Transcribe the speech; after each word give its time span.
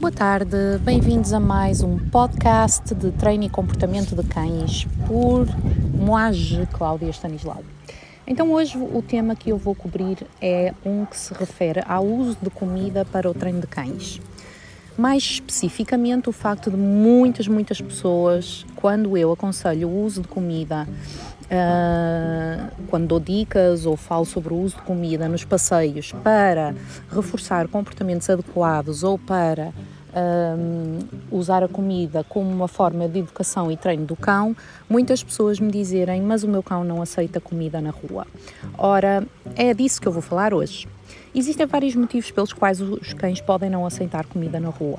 Boa 0.00 0.10
tarde, 0.10 0.56
bem-vindos 0.80 1.34
a 1.34 1.38
mais 1.38 1.82
um 1.82 1.98
podcast 1.98 2.94
de 2.94 3.10
treino 3.10 3.44
e 3.44 3.50
comportamento 3.50 4.16
de 4.16 4.26
cães 4.26 4.86
por 5.06 5.46
Moage 5.94 6.66
Cláudia 6.72 7.10
Stanislao. 7.10 7.62
Então 8.26 8.50
hoje 8.50 8.78
o 8.78 9.02
tema 9.02 9.36
que 9.36 9.50
eu 9.50 9.58
vou 9.58 9.74
cobrir 9.74 10.26
é 10.40 10.72
um 10.86 11.04
que 11.04 11.18
se 11.18 11.34
refere 11.34 11.82
ao 11.86 12.06
uso 12.06 12.38
de 12.40 12.48
comida 12.48 13.04
para 13.04 13.30
o 13.30 13.34
treino 13.34 13.60
de 13.60 13.66
cães. 13.66 14.18
Mais 14.96 15.22
especificamente 15.22 16.30
o 16.30 16.32
facto 16.32 16.70
de 16.70 16.78
muitas, 16.78 17.46
muitas 17.46 17.78
pessoas, 17.78 18.64
quando 18.76 19.18
eu 19.18 19.30
aconselho 19.30 19.86
o 19.86 20.02
uso 20.02 20.22
de 20.22 20.28
comida 20.28 20.88
Uh, 21.50 22.70
quando 22.86 23.08
dou 23.08 23.18
dicas 23.18 23.84
ou 23.84 23.96
falo 23.96 24.24
sobre 24.24 24.54
o 24.54 24.56
uso 24.56 24.76
de 24.76 24.82
comida 24.82 25.28
nos 25.28 25.44
passeios 25.44 26.12
para 26.22 26.72
reforçar 27.10 27.66
comportamentos 27.66 28.30
adequados 28.30 29.02
ou 29.02 29.18
para 29.18 29.72
um, 30.14 30.98
usar 31.30 31.62
a 31.62 31.68
comida 31.68 32.24
como 32.28 32.50
uma 32.50 32.68
forma 32.68 33.08
de 33.08 33.20
educação 33.20 33.70
e 33.70 33.76
treino 33.76 34.04
do 34.04 34.16
cão, 34.16 34.56
muitas 34.88 35.22
pessoas 35.22 35.60
me 35.60 35.70
dizerem, 35.70 36.22
mas 36.22 36.44
o 36.44 36.48
meu 36.48 36.62
cão 36.62 36.84
não 36.84 37.00
aceita 37.02 37.40
comida 37.40 37.80
na 37.80 37.90
rua. 37.90 38.26
Ora, 38.76 39.26
é 39.56 39.72
disso 39.74 40.00
que 40.00 40.08
eu 40.08 40.12
vou 40.12 40.22
falar 40.22 40.52
hoje. 40.54 40.86
Existem 41.32 41.64
vários 41.64 41.94
motivos 41.94 42.30
pelos 42.32 42.52
quais 42.52 42.80
os 42.80 43.12
cães 43.12 43.40
podem 43.40 43.70
não 43.70 43.86
aceitar 43.86 44.26
comida 44.26 44.58
na 44.58 44.68
rua. 44.68 44.98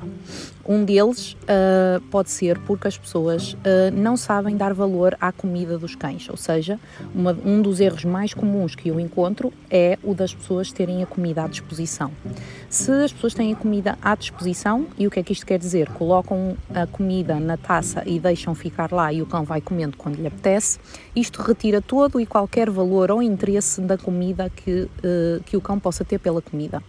Um 0.65 0.85
deles 0.85 1.33
uh, 1.33 1.99
pode 2.09 2.29
ser 2.29 2.57
porque 2.59 2.87
as 2.87 2.97
pessoas 2.97 3.53
uh, 3.53 3.57
não 3.93 4.15
sabem 4.15 4.55
dar 4.55 4.73
valor 4.73 5.17
à 5.19 5.31
comida 5.31 5.77
dos 5.77 5.93
cães, 5.93 6.29
ou 6.29 6.37
seja, 6.37 6.79
uma, 7.13 7.37
um 7.43 7.61
dos 7.61 7.81
erros 7.81 8.05
mais 8.05 8.33
comuns 8.33 8.75
que 8.75 8.87
eu 8.87 8.97
encontro 8.97 9.51
é 9.69 9.99
o 10.01 10.13
das 10.13 10.33
pessoas 10.33 10.71
terem 10.71 11.03
a 11.03 11.05
comida 11.05 11.43
à 11.43 11.47
disposição. 11.47 12.11
Se 12.69 12.91
as 12.91 13.11
pessoas 13.11 13.33
têm 13.33 13.51
a 13.51 13.55
comida 13.55 13.97
à 14.01 14.15
disposição, 14.15 14.87
e 14.97 15.05
o 15.07 15.11
que 15.11 15.19
é 15.19 15.23
que 15.23 15.33
isto 15.33 15.45
quer 15.45 15.59
dizer? 15.59 15.89
Colocam 15.89 16.55
a 16.73 16.87
comida 16.87 17.37
na 17.39 17.57
taça 17.57 18.03
e 18.05 18.19
deixam 18.19 18.55
ficar 18.55 18.93
lá 18.93 19.11
e 19.11 19.21
o 19.21 19.25
cão 19.25 19.43
vai 19.43 19.59
comendo 19.59 19.97
quando 19.97 20.15
lhe 20.15 20.27
apetece, 20.27 20.79
isto 21.13 21.41
retira 21.41 21.81
todo 21.81 22.21
e 22.21 22.25
qualquer 22.25 22.69
valor 22.69 23.11
ou 23.11 23.21
interesse 23.21 23.81
da 23.81 23.97
comida 23.97 24.49
que, 24.49 24.83
uh, 24.83 25.43
que 25.45 25.57
o 25.57 25.61
cão 25.61 25.77
possa 25.77 26.05
ter 26.05 26.20
pela 26.21 26.41
comida. 26.41 26.81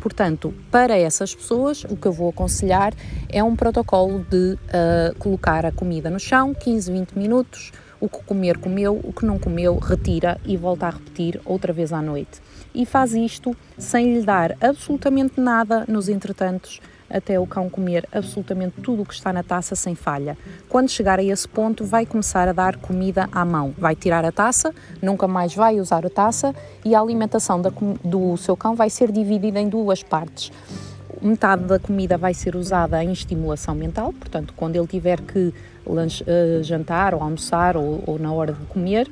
Portanto, 0.00 0.52
para 0.70 0.96
essas 0.96 1.34
pessoas, 1.34 1.84
o 1.84 1.96
que 1.96 2.06
eu 2.06 2.12
vou 2.12 2.28
aconselhar 2.28 2.92
é 3.28 3.42
um 3.42 3.56
protocolo 3.56 4.24
de 4.28 4.54
uh, 4.54 5.18
colocar 5.18 5.64
a 5.64 5.72
comida 5.72 6.10
no 6.10 6.20
chão, 6.20 6.54
15, 6.54 6.92
20 6.92 7.12
minutos, 7.12 7.72
o 8.00 8.08
que 8.08 8.22
comer, 8.24 8.58
comeu, 8.58 9.00
o 9.02 9.12
que 9.12 9.24
não 9.24 9.38
comeu, 9.38 9.78
retira 9.78 10.38
e 10.44 10.56
volta 10.56 10.86
a 10.86 10.90
repetir 10.90 11.40
outra 11.44 11.72
vez 11.72 11.92
à 11.92 12.02
noite. 12.02 12.42
E 12.74 12.84
faz 12.84 13.14
isto 13.14 13.56
sem 13.78 14.12
lhe 14.12 14.22
dar 14.22 14.56
absolutamente 14.60 15.40
nada 15.40 15.84
nos 15.88 16.08
entretantos 16.08 16.80
até 17.08 17.38
o 17.38 17.46
cão 17.46 17.68
comer 17.68 18.08
absolutamente 18.12 18.80
tudo 18.80 19.02
o 19.02 19.06
que 19.06 19.14
está 19.14 19.32
na 19.32 19.42
taça 19.42 19.74
sem 19.74 19.94
falha. 19.94 20.36
Quando 20.68 20.88
chegar 20.88 21.18
a 21.18 21.22
esse 21.22 21.48
ponto, 21.48 21.84
vai 21.84 22.06
começar 22.06 22.48
a 22.48 22.52
dar 22.52 22.76
comida 22.76 23.28
à 23.32 23.44
mão. 23.44 23.74
Vai 23.76 23.94
tirar 23.94 24.24
a 24.24 24.32
taça, 24.32 24.74
nunca 25.00 25.28
mais 25.28 25.54
vai 25.54 25.80
usar 25.80 26.04
a 26.04 26.10
taça 26.10 26.54
e 26.84 26.94
a 26.94 27.00
alimentação 27.00 27.60
do 28.04 28.36
seu 28.36 28.56
cão 28.56 28.74
vai 28.74 28.90
ser 28.90 29.12
dividida 29.12 29.60
em 29.60 29.68
duas 29.68 30.02
partes 30.02 30.50
metade 31.22 31.64
da 31.64 31.78
comida 31.78 32.18
vai 32.18 32.34
ser 32.34 32.54
usada 32.54 33.02
em 33.02 33.12
estimulação 33.12 33.74
mental, 33.74 34.12
portanto, 34.12 34.52
quando 34.54 34.76
ele 34.76 34.86
tiver 34.86 35.20
que 35.20 35.54
uh, 35.86 36.62
jantar 36.62 37.14
ou 37.14 37.22
almoçar 37.22 37.76
ou, 37.76 38.02
ou, 38.06 38.18
na 38.18 38.32
hora 38.32 38.52
de 38.52 38.66
comer, 38.66 39.10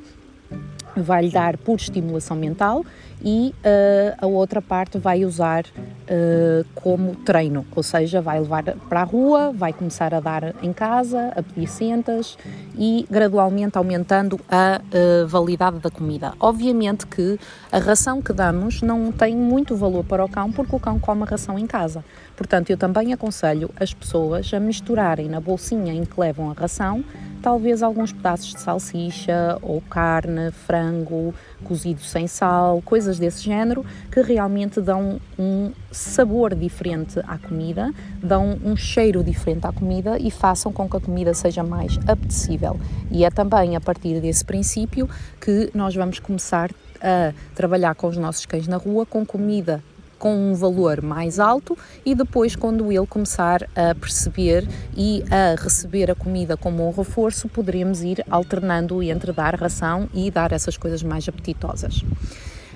vai-lhe 0.95 1.29
dar 1.29 1.57
por 1.57 1.75
estimulação 1.75 2.37
mental 2.37 2.85
e 3.23 3.55
uh, 3.59 4.17
a 4.17 4.27
outra 4.27 4.61
parte 4.61 4.97
vai 4.97 5.23
usar 5.23 5.63
uh, 5.63 6.65
como 6.75 7.15
treino, 7.15 7.65
ou 7.73 7.81
seja, 7.81 8.21
vai 8.21 8.39
levar 8.39 8.63
para 8.89 9.01
a 9.01 9.03
rua, 9.03 9.53
vai 9.55 9.71
começar 9.71 10.13
a 10.13 10.19
dar 10.19 10.53
em 10.61 10.73
casa, 10.73 11.31
a 11.35 11.41
pedir 11.41 11.67
sentas 11.67 12.37
e 12.77 13.07
gradualmente 13.09 13.77
aumentando 13.77 14.39
a 14.49 14.81
uh, 14.83 15.27
validade 15.27 15.79
da 15.79 15.89
comida. 15.89 16.33
Obviamente 16.39 17.07
que 17.07 17.39
a 17.71 17.79
ração 17.79 18.21
que 18.21 18.33
damos 18.33 18.81
não 18.81 19.11
tem 19.11 19.35
muito 19.35 19.75
valor 19.75 20.03
para 20.03 20.25
o 20.25 20.29
cão 20.29 20.51
porque 20.51 20.75
o 20.75 20.79
cão 20.79 20.99
come 20.99 21.23
a 21.23 21.25
ração 21.25 21.57
em 21.57 21.65
casa. 21.65 22.03
Portanto, 22.35 22.71
eu 22.71 22.77
também 22.77 23.13
aconselho 23.13 23.69
as 23.79 23.93
pessoas 23.93 24.53
a 24.53 24.59
misturarem 24.59 25.29
na 25.29 25.39
bolsinha 25.39 25.93
em 25.93 26.03
que 26.03 26.19
levam 26.19 26.49
a 26.49 26.53
ração 26.53 27.03
talvez 27.43 27.83
alguns 27.83 28.13
pedaços 28.13 28.53
de 28.53 28.61
salsicha 28.61 29.59
ou 29.61 29.81
carne, 29.81 30.49
frango, 30.51 31.35
cozido 31.65 31.99
sem 31.99 32.25
sal, 32.25 32.81
coisas 32.81 33.19
desse 33.19 33.43
género 33.43 33.85
que 34.09 34.21
realmente 34.21 34.79
dão 34.79 35.19
um 35.37 35.73
sabor 35.91 36.55
diferente 36.55 37.19
à 37.27 37.37
comida, 37.37 37.91
dão 38.23 38.57
um 38.63 38.77
cheiro 38.77 39.21
diferente 39.21 39.67
à 39.67 39.73
comida 39.73 40.17
e 40.17 40.31
façam 40.31 40.71
com 40.71 40.89
que 40.89 40.95
a 40.95 41.01
comida 41.01 41.33
seja 41.33 41.63
mais 41.63 41.99
apetecível. 42.07 42.79
E 43.11 43.25
é 43.25 43.29
também 43.29 43.75
a 43.75 43.81
partir 43.81 44.21
desse 44.21 44.45
princípio 44.45 45.09
que 45.41 45.69
nós 45.73 45.93
vamos 45.93 46.19
começar 46.19 46.71
a 47.01 47.33
trabalhar 47.53 47.93
com 47.93 48.07
os 48.07 48.15
nossos 48.15 48.45
cães 48.45 48.69
na 48.69 48.77
rua 48.77 49.05
com 49.05 49.25
comida 49.25 49.83
com 50.23 50.51
um 50.51 50.53
valor 50.53 51.01
mais 51.01 51.37
alto 51.37 51.77
e 52.05 52.15
depois, 52.15 52.55
quando 52.55 52.89
ele 52.89 53.05
começar 53.05 53.63
a 53.75 53.93
perceber 53.93 54.65
e 54.95 55.21
a 55.29 55.61
receber 55.61 56.09
a 56.09 56.15
comida 56.15 56.55
como 56.55 56.87
um 56.87 56.91
reforço, 56.93 57.49
poderemos 57.49 58.01
ir 58.03 58.23
alternando 58.29 59.03
entre 59.03 59.33
dar 59.33 59.53
ração 59.53 60.07
e 60.13 60.31
dar 60.31 60.53
essas 60.53 60.77
coisas 60.77 61.03
mais 61.03 61.27
apetitosas. 61.27 62.05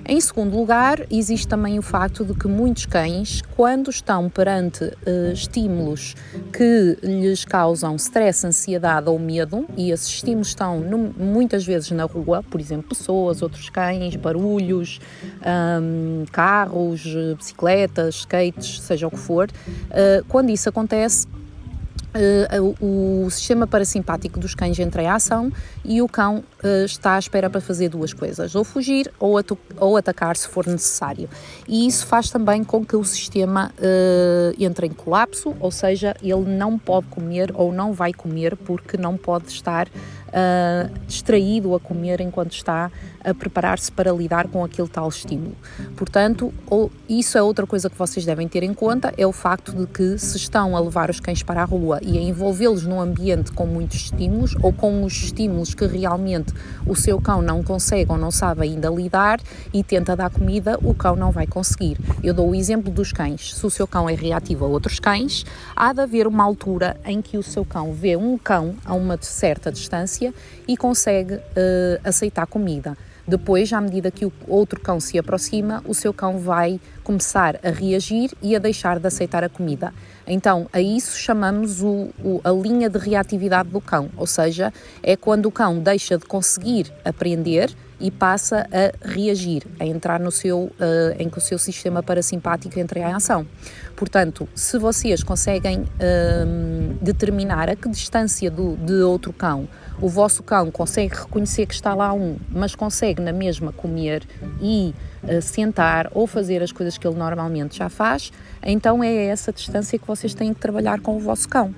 Em 0.09 0.22
segundo 0.22 0.56
lugar, 0.56 1.06
existe 1.12 1.45
também 1.45 1.78
o 1.78 1.81
facto 1.81 2.23
de 2.23 2.34
que 2.34 2.47
muitos 2.47 2.85
cães, 2.85 3.41
quando 3.57 3.90
estão 3.90 4.29
perante 4.29 4.85
uh, 4.85 5.34
estímulos 5.34 6.16
que 6.53 6.97
lhes 7.03 7.44
causam 7.44 7.94
stress, 7.97 8.47
ansiedade 8.47 9.09
ou 9.09 9.19
medo, 9.19 9.66
e 9.75 9.91
esses 9.91 10.07
estímulos 10.07 10.47
estão 10.47 10.79
no, 10.79 10.97
muitas 10.97 11.66
vezes 11.66 11.91
na 11.91 12.06
rua, 12.06 12.41
por 12.41 12.62
exemplo, 12.62 12.88
pessoas, 12.88 13.41
outros 13.41 13.69
cães, 13.69 14.16
barulhos, 14.16 15.01
um, 15.81 16.23
carros, 16.31 17.03
bicicletas, 17.35 18.16
skates, 18.16 18.79
seja 18.79 19.07
o 19.07 19.12
que 19.12 19.19
for, 19.19 19.50
uh, 19.50 20.23
quando 20.29 20.51
isso 20.51 20.69
acontece, 20.69 21.28
Uh, 22.16 23.25
o 23.25 23.29
sistema 23.29 23.68
parasimpático 23.68 24.40
dos 24.40 24.56
cães 24.56 24.79
entra 24.79 25.03
em 25.03 25.07
ação 25.07 25.51
e 25.84 26.01
o 26.01 26.07
cão 26.07 26.44
uh, 26.63 26.85
está 26.85 27.16
à 27.16 27.19
espera 27.19 27.50
para 27.50 27.62
fazer 27.62 27.90
duas 27.90 28.13
coisas, 28.13 28.56
ou 28.56 28.63
fugir 28.63 29.12
ou, 29.19 29.35
ou, 29.78 29.97
atacar 29.97 30.35
se 30.35 30.47
for 30.47 30.66
necessário. 30.66 31.29
E 31.67 31.85
isso 31.85 32.07
faz 32.07 32.29
também 32.31 32.63
com 32.63 32.84
que 32.84 32.96
o 32.96 33.03
sistema 33.03 33.72
uh, 33.78 34.56
entre 34.57 34.88
em 34.88 34.91
colapso, 34.91 35.56
ou 35.59 35.69
seja, 35.69 36.16
ele 36.23 36.46
não 36.46 36.79
pode 36.79 37.07
comer 37.07 37.51
ou 37.53 37.72
não 37.72 37.94
vai 37.94 38.13
comer 38.13 38.56
porque 38.56 38.97
não 38.97 39.17
pode 39.17 39.50
estar 39.50 39.88
distraído 41.06 41.74
a 41.75 41.80
comer 41.80 42.22
enquanto 42.22 42.52
está 42.52 42.92
a 43.24 43.34
preparar-se 43.34 43.92
para 43.92 44.12
lidar 44.12 44.48
com 44.48 44.64
aquele 44.64 44.88
tal 44.88 45.09
estímulo. 45.09 45.56
Portanto, 45.96 46.53
isso 47.09 47.38
é 47.38 47.42
outra 47.42 47.66
coisa 47.68 47.90
que 47.90 47.98
vocês 47.98 48.25
devem 48.25 48.47
ter 48.47 48.64
em 48.64 48.74
conta, 48.74 49.14
é 49.18 49.26
o 49.26 49.31
facto 49.31 49.74
de 49.74 49.86
que 49.88 50.18
se 50.18 50.38
estão 50.38 50.76
a 50.76 50.80
levar 50.80 51.09
os 51.09 51.20
cães 51.20 51.44
para 51.44 51.62
a 51.62 51.66
rua 51.66 52.00
e 52.02 52.18
a 52.18 52.22
envolvê-los 52.22 52.86
num 52.86 53.02
ambiente 53.02 53.52
com 53.52 53.66
muitos 53.66 53.97
estímulos 53.97 54.56
ou 54.62 54.72
com 54.72 55.03
os 55.03 55.14
estímulos 55.14 55.74
que 55.74 55.86
realmente 55.86 56.53
o 56.86 56.96
seu 56.96 57.20
cão 57.20 57.42
não 57.42 57.64
consegue 57.64 58.12
ou 58.12 58.18
não 58.18 58.31
sabe 58.31 58.64
ainda 58.64 58.90
lidar 58.90 59.40
e 59.74 59.84
tenta 59.84 60.16
dar 60.16 60.30
comida, 60.30 60.78
o 60.81 60.94
cão 60.94 61.16
não 61.16 61.31
vai 61.31 61.47
conseguir. 61.47 61.97
Eu 62.24 62.34
dou 62.34 62.50
o 62.50 62.56
exemplo 62.56 62.92
dos 62.92 63.12
cães. 63.12 63.56
Se 63.56 63.66
o 63.66 63.70
seu 63.70 63.88
cão 63.88 64.09
é 64.09 64.14
reativo 64.14 64.66
a 64.66 64.68
outros 64.68 65.00
cães, 65.00 65.46
há 65.76 65.92
de 65.92 66.02
haver 66.02 66.28
uma 66.28 66.44
altura 66.44 66.97
em 67.06 67.22
que 67.22 67.38
o 67.38 67.44
seu 67.44 67.66
cão 67.66 67.92
vê 67.92 68.16
um 68.16 68.38
cão 68.38 68.76
a 68.86 68.94
uma 68.94 69.18
certa 69.22 69.72
distância 69.72 70.27
e 70.68 70.78
consegue 70.78 71.36
uh, 71.36 71.40
aceitar 72.04 72.46
comida. 72.48 72.98
Depois, 73.28 73.74
à 73.74 73.82
medida 73.82 74.10
que 74.10 74.26
o 74.26 74.32
outro 74.48 74.80
cão 74.80 75.02
se 75.02 75.20
aproxima, 75.20 75.84
o 75.86 75.94
seu 75.94 76.14
cão 76.14 76.40
vai 76.40 76.79
começar 77.03 77.59
a 77.62 77.70
reagir 77.70 78.32
e 78.41 78.56
a 78.56 78.59
deixar 78.59 79.00
de 79.00 79.08
aceitar 79.08 79.44
a 79.44 79.50
comida. 79.50 79.94
Então, 80.26 80.70
a 80.72 80.79
isso 80.79 81.18
chamamos 81.18 81.82
o, 81.82 82.09
o, 82.24 82.40
a 82.41 82.52
linha 82.52 82.90
de 82.90 82.97
reatividade 82.97 83.68
do 83.70 83.82
cão, 83.82 84.09
ou 84.16 84.26
seja, 84.26 84.74
é 85.03 85.18
quando 85.18 85.47
o 85.47 85.52
cão 85.52 85.79
deixa 85.79 86.18
de 86.18 86.26
conseguir 86.26 86.91
aprender 87.03 87.76
e 88.00 88.12
passa 88.12 88.68
a 88.72 89.08
reagir, 89.08 89.64
a 89.80 89.85
entrar 89.85 90.20
no 90.20 90.32
seu, 90.32 90.59
uh, 90.59 90.73
em 91.18 91.30
que 91.30 91.38
o 91.38 91.41
seu 91.41 91.58
sistema 91.58 92.03
parasimpático 92.03 92.80
entre 92.80 93.00
em 93.00 93.14
ação. 93.14 93.46
Portanto, 93.96 94.47
se 94.53 94.78
vocês 94.78 95.23
conseguem 95.23 95.82
uh, 95.82 96.94
determinar 97.02 97.70
a 97.70 97.76
que 97.76 97.90
distância 97.90 98.52
do, 98.52 98.78
de 98.78 99.02
outro 99.02 99.34
cão 99.34 99.68
o 100.00 100.08
vosso 100.08 100.44
cão 100.44 100.70
consegue 100.70 101.16
reconhecer 101.16 101.66
que 101.66 101.73
está 101.73 101.96
lá 101.96 102.14
um, 102.14 102.38
mas 102.50 102.76
consegue 102.76 103.16
na 103.22 103.31
mesma 103.31 103.72
comer 103.72 104.23
e 104.61 104.93
uh, 105.23 105.41
sentar 105.41 106.09
ou 106.14 106.28
fazer 106.28 106.61
as 106.61 106.72
coisas 106.72 106.97
que 106.97 107.08
ele 107.08 107.17
normalmente 107.17 107.78
já 107.78 107.90
faz, 107.90 108.31
então 108.64 109.03
é 109.03 109.28
essa 109.28 109.52
distância 109.52 109.97
que 109.97 110.08
vocês 110.08 110.34
têm 110.34 110.53
que 110.53 110.59
trabalhar 110.59 110.99
com 110.99 111.16
o 111.17 111.19
vosso 111.19 111.47
cão. 111.47 111.73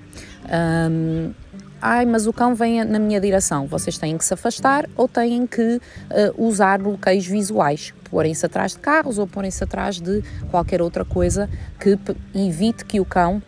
Um, 0.90 1.32
ai, 1.80 2.04
mas 2.04 2.26
o 2.26 2.32
cão 2.32 2.54
vem 2.54 2.84
na 2.84 2.98
minha 2.98 3.20
direção. 3.20 3.66
Vocês 3.66 3.98
têm 3.98 4.16
que 4.16 4.24
se 4.24 4.34
afastar 4.34 4.88
ou 4.96 5.08
têm 5.08 5.46
que 5.46 5.76
uh, 5.76 5.80
usar 6.44 6.78
bloqueios 6.78 7.26
visuais, 7.26 7.94
porem-se 8.10 8.44
atrás 8.44 8.72
de 8.72 8.78
carros 8.78 9.18
ou 9.18 9.26
porem-se 9.26 9.62
atrás 9.62 10.00
de 10.00 10.22
qualquer 10.50 10.82
outra 10.82 11.04
coisa 11.04 11.48
que 11.78 11.98
evite 12.34 12.84
que 12.84 13.00
o 13.00 13.04
cão 13.04 13.42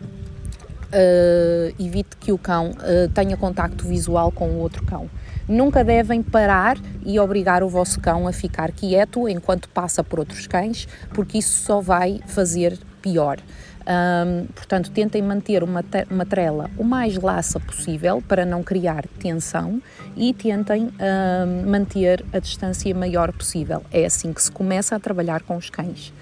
uh, 0.93 1.83
evite 1.83 2.15
que 2.17 2.31
o 2.31 2.37
cão 2.37 2.71
uh, 2.71 3.09
tenha 3.13 3.35
contacto 3.35 3.85
visual 3.85 4.31
com 4.31 4.49
o 4.49 4.59
outro 4.59 4.85
cão. 4.85 5.09
Nunca 5.47 5.83
devem 5.83 6.23
parar 6.23 6.77
e 7.05 7.19
obrigar 7.19 7.63
o 7.63 7.69
vosso 7.69 7.99
cão 7.99 8.27
a 8.27 8.33
ficar 8.33 8.71
quieto 8.71 9.27
enquanto 9.27 9.69
passa 9.69 10.03
por 10.03 10.19
outros 10.19 10.47
cães, 10.47 10.87
porque 11.13 11.37
isso 11.37 11.63
só 11.63 11.81
vai 11.81 12.19
fazer 12.27 12.77
pior. 13.01 13.37
Um, 13.85 14.45
portanto, 14.45 14.91
tentem 14.91 15.21
manter 15.21 15.61
uma, 15.61 15.83
uma 16.09 16.25
trela 16.25 16.71
o 16.77 16.85
mais 16.85 17.17
laça 17.17 17.59
possível 17.59 18.23
para 18.25 18.45
não 18.45 18.63
criar 18.63 19.05
tensão 19.19 19.81
e 20.15 20.33
tentem 20.33 20.89
um, 20.89 21.69
manter 21.69 22.23
a 22.31 22.39
distância 22.39 22.95
maior 22.95 23.33
possível. 23.33 23.83
É 23.91 24.05
assim 24.05 24.31
que 24.31 24.41
se 24.41 24.49
começa 24.49 24.95
a 24.95 24.99
trabalhar 24.99 25.41
com 25.41 25.57
os 25.57 25.69
cães. 25.69 26.13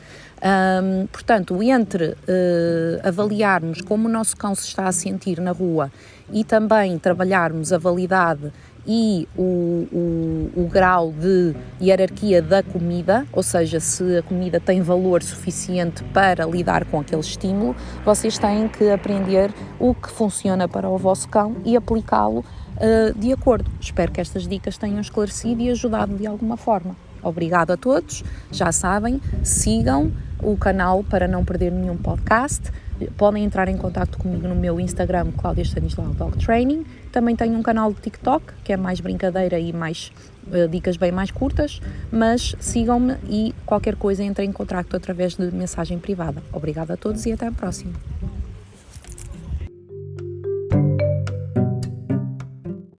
Um, 0.44 1.06
portanto, 1.06 1.62
entre 1.62 2.14
uh, 2.14 3.08
avaliarmos 3.08 3.80
como 3.82 4.08
o 4.08 4.12
nosso 4.12 4.36
cão 4.36 4.56
se 4.56 4.66
está 4.66 4.88
a 4.88 4.92
sentir 4.92 5.40
na 5.40 5.52
rua 5.52 5.92
e 6.34 6.44
também 6.44 6.98
trabalharmos 6.98 7.72
a 7.72 7.78
validade 7.78 8.52
e 8.86 9.28
o, 9.38 9.42
o, 9.92 10.62
o, 10.64 10.68
grau 10.68 11.12
de 11.12 11.56
hierarquia 11.82 12.42
da 12.42 12.64
comida, 12.64 13.26
ou 13.32 13.44
seja, 13.44 13.80
se 13.80 14.18
a 14.18 14.24
comida 14.24 14.60
tem 14.60 14.82
valor 14.82 15.22
suficiente 15.22 16.04
para 16.06 16.46
lidar 16.46 16.86
com 16.86 17.00
aquele 17.00 17.22
estímulo, 17.22 17.76
vocês 18.04 18.38
têm 18.38 18.68
que 18.68 18.90
aprender 18.90 19.52
o 19.80 19.94
que 19.94 20.10
funciona 20.10 20.68
para 20.68 20.90
o 20.90 20.98
vosso 20.98 21.30
cão 21.30 21.58
e 21.64 21.78
aplicá-lo 21.78 22.40
uh, 22.40 23.18
de 23.18 23.32
acordo. 23.32 23.70
Espero 23.80 24.12
que 24.12 24.20
estas 24.20 24.48
dicas 24.48 24.78
tenham 24.78 25.00
esclarecido 25.00 25.62
e 25.62 25.70
ajudado 25.70 26.16
de 26.16 26.26
alguma 26.26 26.58
forma. 26.58 26.96
Obrigado 27.24 27.72
a 27.72 27.78
todos, 27.78 28.24
já 28.52 28.72
sabem, 28.72 29.22
sigam 29.44 30.12
o 30.42 30.58
canal 30.58 31.04
para 31.04 31.28
não 31.28 31.46
perder 31.46 31.72
nenhum 31.72 31.98
podcast. 31.98 32.72
Podem 33.18 33.44
entrar 33.44 33.68
em 33.68 33.78
contato 33.78 34.18
comigo 34.18 34.48
no 34.48 34.56
meu 34.56 34.80
Instagram, 34.80 35.32
Cláudia 35.38 35.64
Stanislau 35.64 36.08
Dog 36.14 36.38
Training. 36.38 36.86
Também 37.12 37.36
tenho 37.36 37.58
um 37.58 37.62
canal 37.62 37.94
de 37.94 38.02
TikTok, 38.02 38.46
que 38.64 38.72
é 38.72 38.78
mais 38.78 39.00
brincadeira 39.00 39.60
e 39.60 39.74
mais 39.74 40.12
uh, 40.48 40.68
dicas 40.68 40.98
bem 40.98 41.12
mais 41.12 41.30
curtas, 41.30 41.82
mas 42.12 42.56
sigam-me 42.60 43.16
e 43.30 43.54
qualquer 43.66 43.96
coisa 43.96 44.24
entrem 44.24 44.50
em 44.50 44.54
contato 44.54 44.96
através 44.96 45.36
de 45.36 45.52
mensagem 45.52 46.00
privada. 46.00 46.42
Obrigada 46.54 46.94
a 46.94 46.98
todos 46.98 47.26
e 47.26 47.32
até 47.32 47.48
a 47.48 47.52
próxima. 47.52 47.94